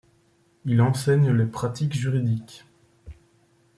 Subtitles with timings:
[0.65, 2.65] Il enseigne les pratiques juridiques.